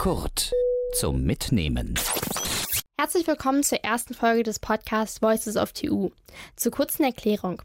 [0.00, 0.54] Kurt
[0.94, 1.94] zum Mitnehmen.
[2.98, 6.08] Herzlich willkommen zur ersten Folge des Podcasts Voices of TU.
[6.56, 7.60] Zur kurzen Erklärung.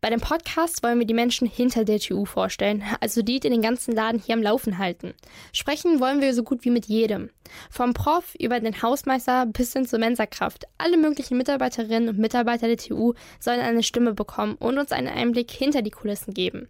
[0.00, 3.62] Bei dem Podcast wollen wir die Menschen hinter der TU vorstellen, also die, die den
[3.62, 5.14] ganzen Laden hier am Laufen halten.
[5.52, 7.30] Sprechen wollen wir so gut wie mit jedem.
[7.70, 10.64] Vom Prof über den Hausmeister bis hin zur Mensakraft.
[10.78, 15.50] Alle möglichen Mitarbeiterinnen und Mitarbeiter der TU sollen eine Stimme bekommen und uns einen Einblick
[15.50, 16.68] hinter die Kulissen geben.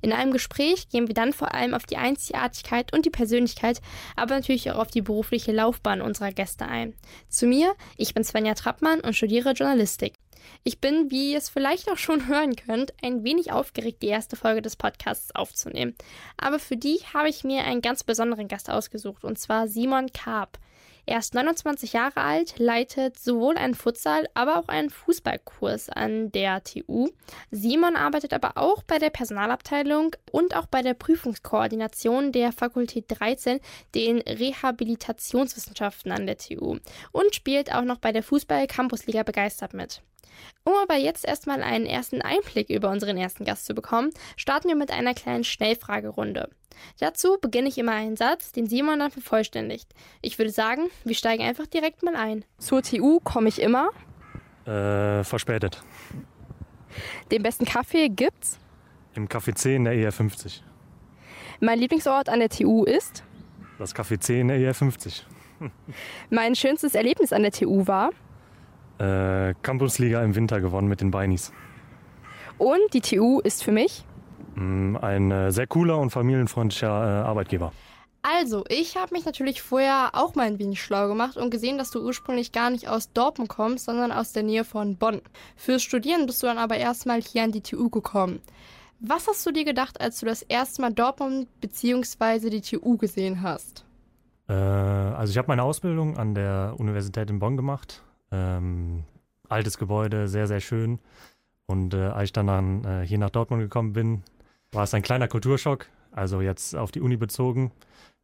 [0.00, 3.80] In einem Gespräch gehen wir dann vor allem auf die Einzigartigkeit und die Persönlichkeit,
[4.16, 6.94] aber natürlich auch auf die berufliche Laufbahn unserer Gäste ein.
[7.28, 10.14] Zu mir, ich bin Svenja Trappmann und studiere Journalistik.
[10.64, 14.36] Ich bin, wie ihr es vielleicht auch schon hören könnt, ein wenig aufgeregt, die erste
[14.36, 15.94] Folge des Podcasts aufzunehmen.
[16.36, 20.58] Aber für die habe ich mir einen ganz besonderen Gast ausgesucht, und zwar Simon Karp.
[21.04, 26.62] Er ist 29 Jahre alt, leitet sowohl einen Futsal, aber auch einen Fußballkurs an der
[26.62, 27.08] TU.
[27.50, 33.58] Simon arbeitet aber auch bei der Personalabteilung und auch bei der Prüfungskoordination der Fakultät 13,
[33.96, 36.78] den Rehabilitationswissenschaften an der TU
[37.10, 40.02] und spielt auch noch bei der Fußball-Campusliga begeistert mit.
[40.64, 44.76] Um aber jetzt erstmal einen ersten Einblick über unseren ersten Gast zu bekommen, starten wir
[44.76, 46.48] mit einer kleinen Schnellfragerunde.
[47.00, 49.92] Dazu beginne ich immer einen Satz, den Simon dann vervollständigt.
[50.20, 52.44] Ich würde sagen, wir steigen einfach direkt mal ein.
[52.58, 53.90] Zur TU komme ich immer.
[54.64, 55.82] Äh, verspätet.
[57.30, 58.58] Den besten Kaffee gibt's.
[59.14, 60.62] Im Café C in der ER 50.
[61.60, 63.24] Mein Lieblingsort an der TU ist.
[63.78, 65.26] Das Café C in der ER 50.
[66.30, 68.10] Mein schönstes Erlebnis an der TU war.
[68.98, 71.52] Äh, Campusliga im Winter gewonnen mit den Beinis.
[72.58, 74.04] Und die TU ist für mich
[74.54, 77.72] Mm, Ein äh, sehr cooler und familienfreundlicher äh, Arbeitgeber.
[78.22, 81.90] Also, ich habe mich natürlich vorher auch mal ein wenig schlau gemacht und gesehen, dass
[81.90, 85.22] du ursprünglich gar nicht aus Dortmund kommst, sondern aus der Nähe von Bonn.
[85.56, 88.40] Fürs Studieren bist du dann aber erstmal hier an die TU gekommen.
[89.00, 92.50] Was hast du dir gedacht, als du das erste Mal Dortmund bzw.
[92.50, 93.84] die TU gesehen hast?
[94.48, 98.04] Äh, also ich habe meine Ausbildung an der Universität in Bonn gemacht.
[98.32, 99.04] Ähm,
[99.48, 100.98] altes Gebäude, sehr, sehr schön.
[101.66, 104.22] Und äh, als ich dann, dann äh, hier nach Dortmund gekommen bin,
[104.72, 107.70] war es ein kleiner Kulturschock, also jetzt auf die Uni bezogen.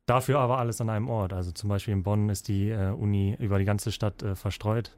[0.06, 1.34] Dafür aber alles an einem Ort.
[1.34, 4.96] Also zum Beispiel in Bonn ist die äh, Uni über die ganze Stadt äh, verstreut.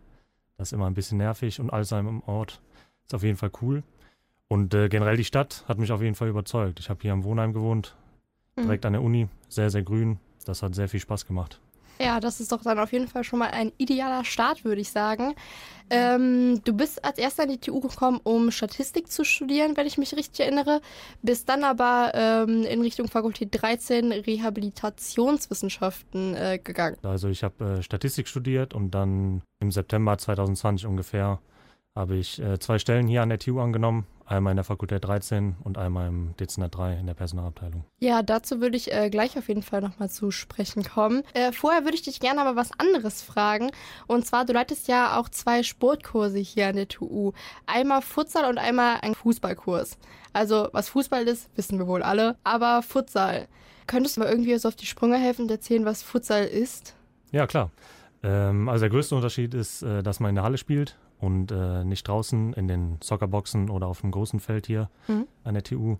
[0.57, 2.61] Das ist immer ein bisschen nervig und alles an einem Ort
[3.05, 3.83] ist auf jeden Fall cool.
[4.47, 6.79] Und äh, generell die Stadt hat mich auf jeden Fall überzeugt.
[6.79, 7.97] Ich habe hier am Wohnheim gewohnt,
[8.57, 10.19] direkt an der Uni, sehr, sehr grün.
[10.45, 11.61] Das hat sehr viel Spaß gemacht.
[12.01, 14.91] Ja, das ist doch dann auf jeden Fall schon mal ein idealer Start, würde ich
[14.91, 15.35] sagen.
[15.91, 19.99] Ähm, du bist als erster an die TU gekommen, um Statistik zu studieren, wenn ich
[19.99, 20.81] mich richtig erinnere,
[21.21, 26.97] bist dann aber ähm, in Richtung Fakultät 13 Rehabilitationswissenschaften äh, gegangen.
[27.03, 31.41] Also ich habe äh, Statistik studiert und dann im September 2020 ungefähr
[31.95, 34.07] habe ich äh, zwei Stellen hier an der TU angenommen.
[34.31, 37.85] Einmal in der Fakultät 13 und einmal im Dezernat 3 in der Personalabteilung.
[37.99, 41.25] Ja, dazu würde ich äh, gleich auf jeden Fall nochmal zu sprechen kommen.
[41.35, 43.73] Äh, vorher würde ich dich gerne aber was anderes fragen.
[44.07, 47.33] Und zwar, du leitest ja auch zwei Sportkurse hier an der TU.
[47.67, 49.99] Einmal Futsal und einmal ein Fußballkurs.
[50.33, 52.37] Also, was Fußball ist, wissen wir wohl alle.
[52.45, 53.49] Aber Futsal.
[53.89, 56.95] Könntest du mal irgendwie so auf die Sprünge helfen und erzählen, was Futsal ist?
[57.33, 57.73] Ja, klar.
[58.23, 61.85] Ähm, also der größte Unterschied ist, äh, dass man in der Halle spielt und äh,
[61.85, 65.27] nicht draußen in den Soccerboxen oder auf dem großen Feld hier Mhm.
[65.45, 65.97] an der TU.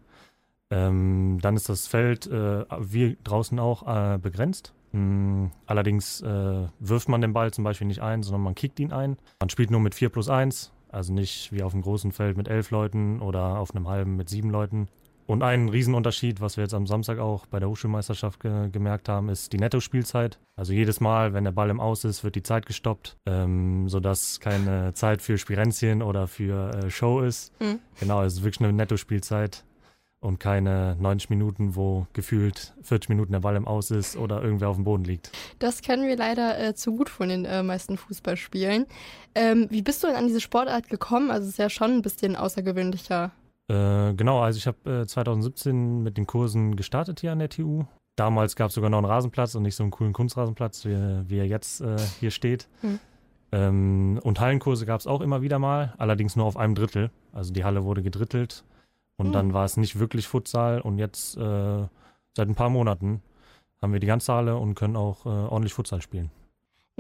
[0.71, 4.73] Ähm, dann ist das Feld äh, wie draußen auch äh, begrenzt.
[4.93, 8.93] Mm, allerdings äh, wirft man den Ball zum Beispiel nicht ein, sondern man kickt ihn
[8.93, 9.17] ein.
[9.41, 12.49] Man spielt nur mit 4 plus 1, also nicht wie auf dem großen Feld mit
[12.49, 14.89] elf Leuten oder auf einem halben mit sieben Leuten.
[15.31, 19.29] Und ein Riesenunterschied, was wir jetzt am Samstag auch bei der Hochschulmeisterschaft ge gemerkt haben,
[19.29, 20.41] ist die Nettospielzeit.
[20.57, 24.41] Also jedes Mal, wenn der Ball im Aus ist, wird die Zeit gestoppt, ähm, sodass
[24.41, 27.53] keine Zeit für Spirenzchen oder für äh, Show ist.
[27.61, 27.79] Mhm.
[28.01, 29.63] Genau, es ist wirklich eine Nettospielzeit
[30.19, 34.69] und keine 90 Minuten, wo gefühlt 40 Minuten der Ball im Aus ist oder irgendwer
[34.69, 35.31] auf dem Boden liegt.
[35.61, 38.87] Das kennen wir leider äh, zu gut von den äh, meisten Fußballspielen.
[39.37, 41.31] Ähm, wie bist du denn an diese Sportart gekommen?
[41.31, 43.31] Also es ist ja schon ein bisschen außergewöhnlicher.
[43.71, 47.85] Äh, genau, also ich habe äh, 2017 mit den Kursen gestartet hier an der TU.
[48.17, 50.97] Damals gab es sogar noch einen Rasenplatz und nicht so einen coolen Kunstrasenplatz, wie,
[51.29, 52.69] wie er jetzt äh, hier steht.
[52.83, 52.99] Mhm.
[53.53, 57.11] Ähm, und Hallenkurse gab es auch immer wieder mal, allerdings nur auf einem Drittel.
[57.33, 58.65] Also die Halle wurde gedrittelt
[59.17, 59.33] und Mhm.
[59.33, 61.87] dann war es nicht wirklich Futsal und jetzt äh,
[62.37, 63.23] seit ein paar Monaten
[63.81, 66.31] haben wir die ganze Halle und können auch äh, ordentlich Futsal spielen.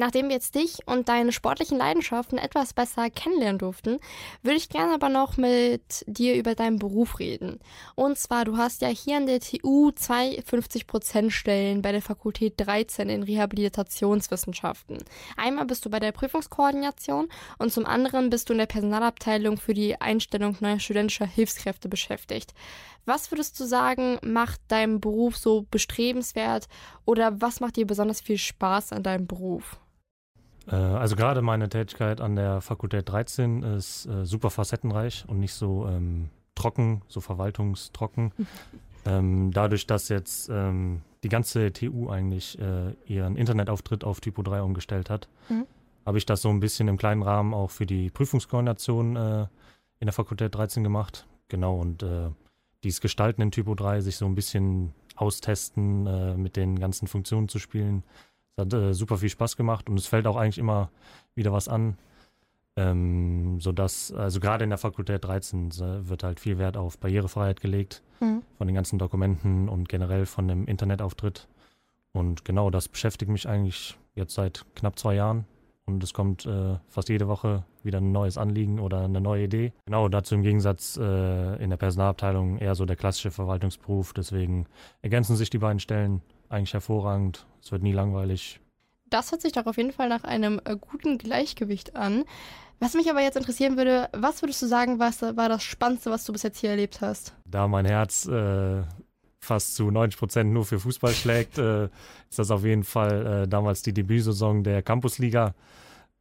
[0.00, 3.98] Nachdem wir jetzt dich und deine sportlichen Leidenschaften etwas besser kennenlernen durften,
[4.42, 7.60] würde ich gerne aber noch mit dir über deinen Beruf reden.
[7.96, 12.54] Und zwar, du hast ja hier an der TU zwei 50% Stellen bei der Fakultät
[12.56, 15.04] 13 in Rehabilitationswissenschaften.
[15.36, 19.74] Einmal bist du bei der Prüfungskoordination und zum anderen bist du in der Personalabteilung für
[19.74, 22.54] die Einstellung neuer studentischer Hilfskräfte beschäftigt.
[23.04, 26.68] Was würdest du sagen, macht deinen Beruf so bestrebenswert
[27.04, 29.78] oder was macht dir besonders viel Spaß an deinem Beruf?
[30.68, 35.54] Äh, also gerade meine Tätigkeit an der Fakultät 13 ist äh, super facettenreich und nicht
[35.54, 38.32] so ähm, trocken, so verwaltungstrocken.
[39.06, 44.62] ähm, dadurch, dass jetzt ähm, die ganze TU eigentlich äh, ihren Internetauftritt auf Typo 3
[44.62, 45.66] umgestellt hat, Mhm.
[46.06, 49.42] habe ich das so ein bisschen im kleinen Rahmen auch für die Prüfungskoordination äh,
[50.00, 51.26] in der Fakultät 13 gemacht.
[51.48, 52.30] Genau, und äh,
[52.84, 57.48] dieses Gestalten in Typo 3, sich so ein bisschen austesten, äh, mit den ganzen Funktionen
[57.48, 58.02] zu spielen,
[58.56, 60.90] das hat äh, super viel Spaß gemacht und es fällt auch eigentlich immer
[61.34, 61.96] wieder was an.
[62.76, 67.60] Ähm, sodass, also gerade in der Fakultät 13 äh, wird halt viel Wert auf Barrierefreiheit
[67.60, 68.42] gelegt Mhm.
[68.58, 71.48] von den ganzen Dokumenten und generell von dem Internetauftritt.
[72.12, 75.46] Und genau das beschäftigt mich eigentlich jetzt seit knapp zwei Jahren.
[75.86, 79.72] Und es kommt äh, fast jede Woche wieder ein neues Anliegen oder eine neue Idee.
[79.86, 84.12] Genau, dazu im Gegensatz äh, in der Personalabteilung eher so der klassische Verwaltungsberuf.
[84.12, 84.66] Deswegen
[85.02, 86.20] ergänzen sich die beiden Stellen
[86.50, 87.46] eigentlich hervorragend.
[87.62, 88.60] Es wird nie langweilig.
[89.08, 92.24] Das hört sich doch auf jeden Fall nach einem äh, guten Gleichgewicht an.
[92.78, 96.24] Was mich aber jetzt interessieren würde, was würdest du sagen, was war das Spannendste, was
[96.24, 97.34] du bis jetzt hier erlebt hast?
[97.44, 98.82] Da mein Herz äh,
[99.38, 103.48] fast zu 90 Prozent nur für Fußball schlägt, äh, ist das auf jeden Fall äh,
[103.48, 105.54] damals die Debütsaison der Campusliga,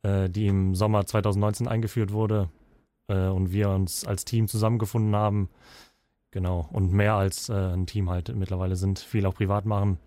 [0.03, 2.49] äh, die im Sommer 2019 eingeführt wurde
[3.07, 5.49] äh, und wir uns als Team zusammengefunden haben.
[6.31, 9.97] Genau, und mehr als äh, ein Team halt mittlerweile sind, viel auch privat machen.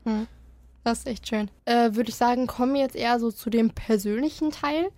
[0.84, 1.50] Das ist echt schön.
[1.64, 4.90] Äh, würde ich sagen, kommen wir jetzt eher so zu dem persönlichen Teil.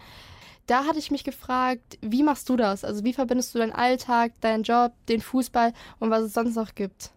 [0.67, 2.85] Da hatte ich mich gefragt, wie machst du das?
[2.85, 6.75] Also wie verbindest du deinen Alltag, deinen Job, den Fußball und was es sonst noch
[6.75, 7.11] gibt?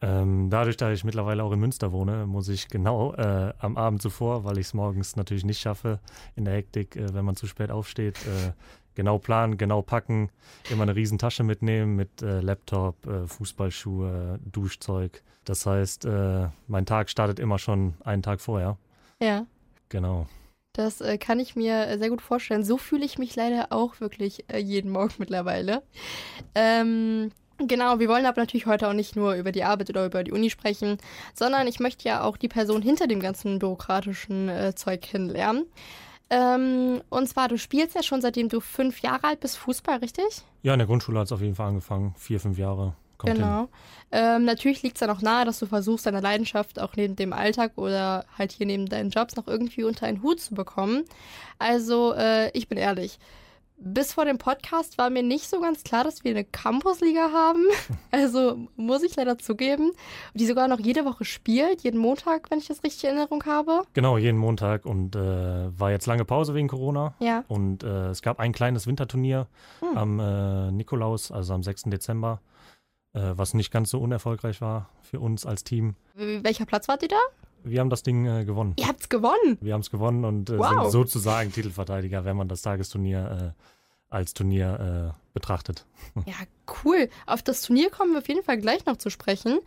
[0.00, 4.02] Ähm, dadurch, dass ich mittlerweile auch in Münster wohne, muss ich genau äh, am Abend
[4.02, 5.98] zuvor, weil ich es morgens natürlich nicht schaffe,
[6.36, 8.52] in der Hektik, äh, wenn man zu spät aufsteht, äh,
[8.94, 10.30] genau planen, genau packen,
[10.70, 15.22] immer eine riesen Tasche mitnehmen mit äh, Laptop, äh, Fußballschuhe, Duschzeug.
[15.44, 18.78] Das heißt, äh, mein Tag startet immer schon einen Tag vorher.
[19.20, 19.46] Ja.
[19.88, 20.26] Genau.
[20.72, 22.64] Das äh, kann ich mir äh, sehr gut vorstellen.
[22.64, 25.82] So fühle ich mich leider auch wirklich äh, jeden Morgen mittlerweile.
[26.54, 30.24] Ähm, genau, wir wollen aber natürlich heute auch nicht nur über die Arbeit oder über
[30.24, 30.98] die Uni sprechen,
[31.32, 35.64] sondern ich möchte ja auch die Person hinter dem ganzen bürokratischen äh, Zeug kennenlernen.
[36.30, 40.42] Ähm, und zwar, du spielst ja schon seitdem du fünf Jahre alt bist Fußball, richtig?
[40.62, 42.14] Ja, in der Grundschule hat es auf jeden Fall angefangen.
[42.16, 42.94] Vier, fünf Jahre.
[43.18, 43.68] Kommt genau.
[44.10, 47.32] Ähm, natürlich liegt es dann auch nahe, dass du versuchst, deine Leidenschaft auch neben dem
[47.32, 51.04] Alltag oder halt hier neben deinen Jobs noch irgendwie unter einen Hut zu bekommen.
[51.58, 53.18] Also, äh, ich bin ehrlich.
[53.76, 57.64] Bis vor dem Podcast war mir nicht so ganz klar, dass wir eine Campusliga haben.
[58.10, 59.90] Also muss ich leider zugeben.
[60.34, 63.82] Die sogar noch jede Woche spielt, jeden Montag, wenn ich das richtig in Erinnerung habe.
[63.92, 65.18] Genau, jeden Montag und äh,
[65.78, 67.14] war jetzt lange Pause wegen Corona.
[67.18, 67.42] Ja.
[67.48, 69.48] Und äh, es gab ein kleines Winterturnier
[69.80, 69.98] Hm.
[69.98, 71.82] am äh, Nikolaus, also am 6.
[71.86, 72.40] Dezember,
[73.14, 75.96] äh, was nicht ganz so unerfolgreich war für uns als Team.
[76.14, 77.16] Welcher Platz wart ihr da?
[77.64, 78.74] Wir haben das Ding äh, gewonnen.
[78.78, 79.58] Ihr habt's gewonnen.
[79.60, 80.82] Wir haben es gewonnen und äh, Wow.
[80.82, 83.62] sind sozusagen Titelverteidiger, wenn man das Tagesturnier äh,
[84.14, 85.86] als Turnier äh, betrachtet.
[86.26, 86.34] Ja,
[86.84, 87.08] cool.
[87.26, 89.58] Auf das Turnier kommen wir auf jeden Fall gleich noch zu sprechen.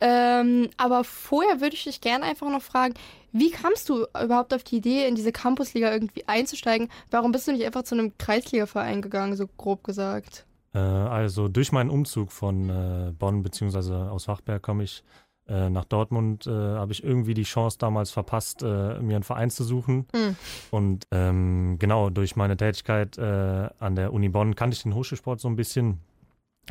[0.00, 2.94] Ähm, aber vorher würde ich dich gerne einfach noch fragen,
[3.32, 6.88] wie kamst du überhaupt auf die Idee, in diese Campusliga irgendwie einzusteigen?
[7.10, 10.46] Warum bist du nicht einfach zu einem Kreisligaverein gegangen, so grob gesagt?
[10.72, 15.02] Äh, also durch meinen Umzug von äh, Bonn beziehungsweise aus Wachberg komme ich
[15.48, 19.50] äh, nach Dortmund, äh, habe ich irgendwie die Chance damals verpasst, äh, mir einen Verein
[19.50, 20.06] zu suchen.
[20.14, 20.36] Hm.
[20.70, 25.40] Und ähm, genau, durch meine Tätigkeit äh, an der Uni Bonn kannte ich den Hochschulsport
[25.40, 26.00] so ein bisschen.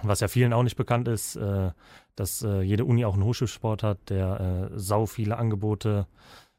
[0.04, 1.72] Was ja vielen auch nicht bekannt ist, äh,
[2.16, 6.08] dass jede Uni auch einen Hochschulsport hat, der sau viele Angebote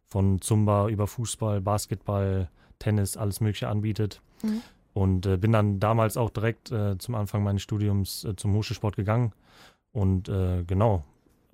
[0.06, 4.22] von Zumba über Fußball, Basketball, Tennis, alles Mögliche anbietet.
[4.42, 4.62] Mhm.
[4.94, 8.96] Und äh, bin dann damals auch direkt äh, zum Anfang meines Studiums äh, zum Hochschulsport
[8.96, 9.32] gegangen.
[9.92, 10.30] Und
[10.66, 11.02] genau,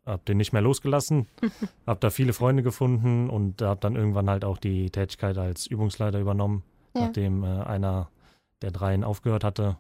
[0.06, 1.26] hab den nicht mehr losgelassen,
[1.87, 6.20] hab da viele Freunde gefunden und hab dann irgendwann halt auch die Tätigkeit als Übungsleiter
[6.20, 6.62] übernommen,
[6.94, 7.06] Ja.
[7.06, 8.08] nachdem äh, einer
[8.62, 9.76] der dreien aufgehört hatte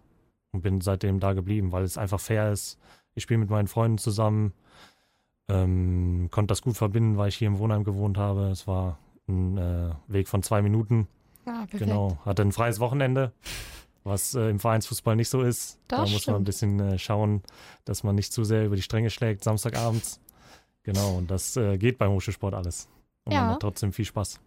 [0.52, 2.78] und bin seitdem da geblieben, weil es einfach fair ist.
[3.14, 4.52] Ich spiele mit meinen Freunden zusammen,
[5.48, 8.48] ähm, konnte das gut verbinden, weil ich hier im Wohnheim gewohnt habe.
[8.48, 11.06] Es war ein äh, Weg von zwei Minuten.
[11.46, 11.64] Ah.
[11.70, 13.32] Genau, hatte ein freies Wochenende,
[14.04, 15.78] was äh, im Vereinsfußball nicht so ist.
[15.88, 16.44] Das da muss man ein stimmt.
[16.44, 17.42] bisschen äh, schauen,
[17.84, 20.20] dass man nicht zu sehr über die Stränge schlägt, Samstagabends.
[20.82, 22.88] Genau, und das äh, geht beim Hochschulsport alles.
[23.24, 23.40] Und Ja.
[23.40, 24.38] man hat trotzdem viel Spaß.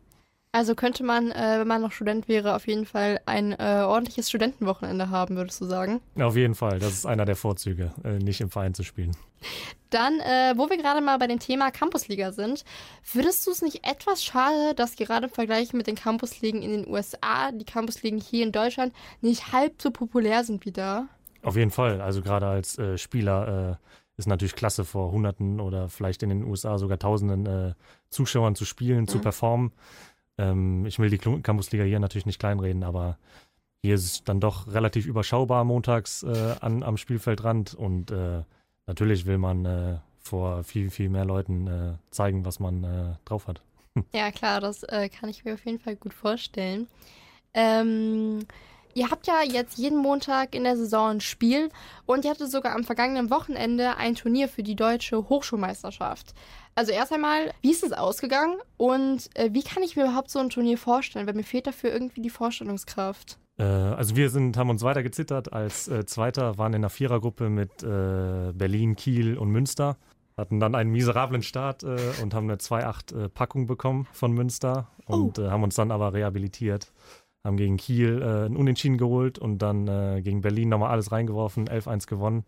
[0.51, 4.29] Also könnte man, äh, wenn man noch Student wäre, auf jeden Fall ein äh, ordentliches
[4.29, 6.01] Studentenwochenende haben, würdest du sagen?
[6.19, 9.15] Auf jeden Fall, das ist einer der Vorzüge, äh, nicht im Verein zu spielen.
[9.89, 12.63] Dann, äh, wo wir gerade mal bei dem Thema Campusliga sind,
[13.13, 16.87] würdest du es nicht etwas schade, dass gerade im Vergleich mit den Campusligen in den
[16.87, 21.07] USA die Campusligen hier in Deutschland nicht halb so populär sind wie da?
[21.43, 23.79] Auf jeden Fall, also gerade als äh, Spieler
[24.17, 27.73] ist natürlich klasse, vor Hunderten oder vielleicht in den USA sogar Tausenden äh,
[28.09, 29.07] Zuschauern zu spielen, mhm.
[29.07, 29.71] zu performen.
[30.37, 33.17] Ähm, ich will die Campusliga hier natürlich nicht kleinreden, aber
[33.83, 38.43] hier ist es dann doch relativ überschaubar montags äh, an, am Spielfeldrand und äh,
[38.85, 43.47] natürlich will man äh, vor viel, viel mehr Leuten äh, zeigen, was man äh, drauf
[43.47, 43.61] hat.
[44.13, 46.87] Ja, klar, das äh, kann ich mir auf jeden Fall gut vorstellen.
[47.55, 48.45] Ähm,
[48.97, 51.69] ihr habt ja jetzt jeden Montag in der Saison ein Spiel
[52.07, 56.33] und ihr hattet sogar am vergangenen Wochenende ein Turnier für die deutsche Hochschulmeisterschaft.
[56.73, 60.39] Also erst einmal, wie ist es ausgegangen und äh, wie kann ich mir überhaupt so
[60.39, 61.27] ein Turnier vorstellen?
[61.27, 63.37] Weil mir fehlt dafür irgendwie die Vorstellungskraft.
[63.59, 67.49] Äh, also wir sind, haben uns weiter gezittert als äh, Zweiter, waren in einer Vierergruppe
[67.49, 69.97] mit äh, Berlin, Kiel und Münster.
[70.35, 75.49] Hatten dann einen miserablen Start äh, und haben eine 2-8-Packung bekommen von Münster und oh.
[75.49, 76.91] haben uns dann aber rehabilitiert.
[77.47, 82.43] Haben gegen Kiel ein Unentschieden geholt und dann gegen Berlin nochmal alles reingeworfen, 11-1 gewonnen.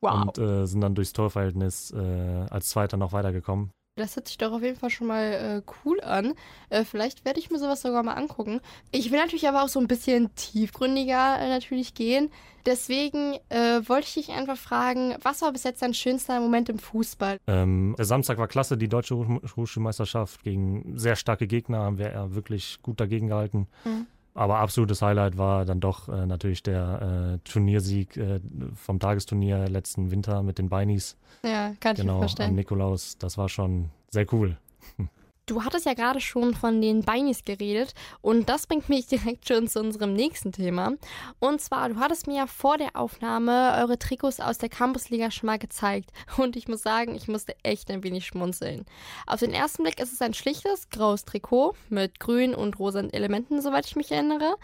[0.00, 0.36] Wow.
[0.36, 3.72] Und sind dann durchs Torverhältnis als Zweiter noch weitergekommen.
[3.96, 6.34] Das hört sich doch auf jeden Fall schon mal äh, cool an.
[6.68, 8.60] Äh, vielleicht werde ich mir sowas sogar mal angucken.
[8.90, 12.30] Ich will natürlich aber auch so ein bisschen tiefgründiger äh, natürlich gehen.
[12.66, 16.80] Deswegen äh, wollte ich dich einfach fragen, was war bis jetzt dein schönster Moment im
[16.80, 17.38] Fußball?
[17.46, 22.34] Ähm, der Samstag war klasse, die deutsche Hochschulmeisterschaft gegen sehr starke Gegner, haben wir ja
[22.34, 23.68] wirklich gut dagegen gehalten.
[23.84, 24.06] Mhm.
[24.34, 28.40] Aber absolutes Highlight war dann doch äh, natürlich der äh, Turniersieg äh,
[28.74, 31.16] vom Tagesturnier letzten Winter mit den Beinis.
[31.44, 32.50] Ja, kann genau, ich mir vorstellen.
[32.50, 34.56] Am Nikolaus, das war schon sehr cool.
[35.46, 39.68] Du hattest ja gerade schon von den Beinis geredet und das bringt mich direkt schon
[39.68, 40.94] zu unserem nächsten Thema.
[41.38, 45.48] Und zwar, du hattest mir ja vor der Aufnahme eure Trikots aus der Campusliga schon
[45.48, 48.86] mal gezeigt und ich muss sagen, ich musste echt ein wenig schmunzeln.
[49.26, 53.60] Auf den ersten Blick ist es ein schlichtes graues Trikot mit grün und rosa Elementen,
[53.60, 54.56] soweit ich mich erinnere.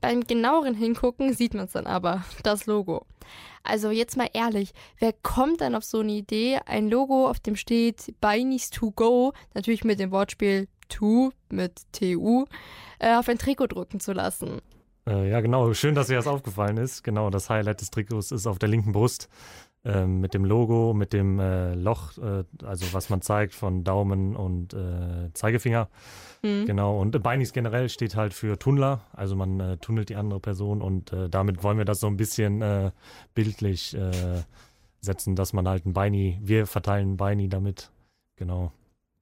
[0.00, 3.06] Beim genaueren Hingucken sieht man es dann aber, das Logo.
[3.62, 7.56] Also jetzt mal ehrlich, wer kommt dann auf so eine Idee, ein Logo, auf dem
[7.56, 12.46] steht Beinis to go, natürlich mit dem Wortspiel to mit TU,
[12.98, 14.60] äh, auf ein Trikot drücken zu lassen?
[15.06, 15.72] Äh, ja, genau.
[15.72, 17.02] Schön, dass dir das aufgefallen ist.
[17.02, 19.28] Genau, das Highlight des Trikots ist auf der linken Brust
[19.88, 24.36] ähm, mit dem Logo, mit dem äh, Loch, äh, also was man zeigt von Daumen
[24.36, 25.88] und äh, Zeigefinger.
[26.42, 26.66] Mhm.
[26.66, 30.82] Genau, und Beinis generell steht halt für Tunnler, also man äh, tunnelt die andere Person
[30.82, 32.90] und äh, damit wollen wir das so ein bisschen äh,
[33.34, 33.96] bildlich
[35.00, 37.90] setzen, dass man halt ein Beini, wir verteilen ein Beini damit.
[38.36, 38.72] Genau.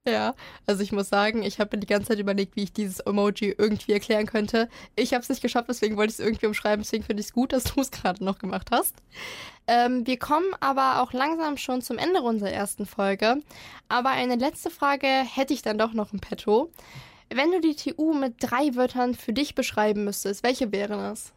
[0.06, 0.34] Ja,
[0.66, 3.54] also ich muss sagen, ich habe mir die ganze Zeit überlegt, wie ich dieses Emoji
[3.58, 4.68] irgendwie erklären könnte.
[4.94, 6.82] Ich habe es nicht geschafft, deswegen wollte ich es irgendwie umschreiben.
[6.82, 8.94] Deswegen finde ich es gut, dass du es gerade noch gemacht hast.
[9.66, 13.42] Ähm, wir kommen aber auch langsam schon zum Ende unserer ersten Folge.
[13.88, 16.70] Aber eine letzte Frage hätte ich dann doch noch im Petto.
[17.34, 21.32] Wenn du die TU mit drei Wörtern für dich beschreiben müsstest, welche wären es?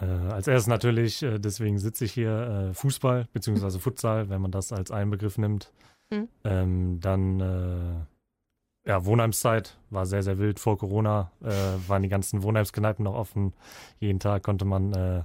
[0.00, 3.78] Äh, als erstes natürlich, äh, deswegen sitze ich hier, äh, Fußball bzw.
[3.78, 5.72] Futsal, wenn man das als einen Begriff nimmt.
[6.10, 6.28] Mhm.
[6.44, 10.58] Ähm, dann äh, ja, Wohnheimszeit war sehr, sehr wild.
[10.58, 11.48] Vor Corona äh,
[11.88, 13.52] waren die ganzen Wohnheimskneipen noch offen.
[14.00, 15.22] Jeden Tag konnte man äh,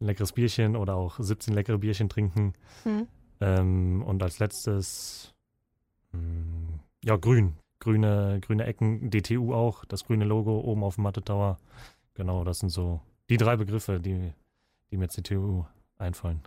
[0.00, 2.54] ein leckeres Bierchen oder auch 17 leckere Bierchen trinken.
[2.84, 3.06] Mhm.
[3.40, 5.34] Ähm, und als letztes,
[6.12, 7.54] mh, hm, ja, grün.
[7.78, 11.58] Grüne, grüne Ecken, DTU auch, das grüne Logo oben auf dem Mathe Tower.
[12.12, 13.00] Genau, das sind so
[13.30, 14.34] die drei Begriffe, die,
[14.90, 15.64] die mir zur TU
[15.96, 16.42] einfallen.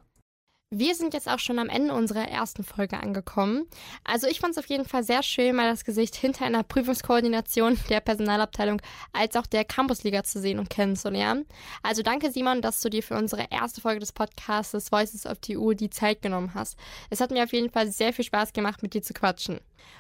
[0.76, 3.68] Wir sind jetzt auch schon am Ende unserer ersten Folge angekommen.
[4.04, 7.78] Also ich fand es auf jeden Fall sehr schön, mal das Gesicht hinter einer Prüfungskoordination
[7.90, 11.46] der Personalabteilung als auch der Campusliga zu sehen und kennenzulernen.
[11.84, 15.74] Also danke Simon, dass du dir für unsere erste Folge des Podcasts Voices of TU
[15.74, 16.76] die Zeit genommen hast.
[17.12, 19.60] Es hat mir auf jeden Fall sehr viel Spaß gemacht, mit dir zu quatschen.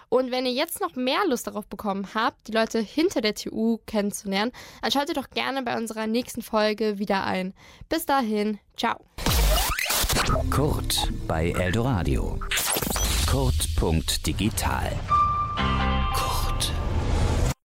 [0.09, 3.77] Und wenn ihr jetzt noch mehr Lust darauf bekommen habt, die Leute hinter der TU
[3.85, 4.51] kennenzulernen,
[4.81, 7.53] dann schaltet doch gerne bei unserer nächsten Folge wieder ein.
[7.89, 8.97] Bis dahin, ciao.
[10.49, 12.39] Kurt bei Eldoradio.
[13.27, 14.91] Kurt.digital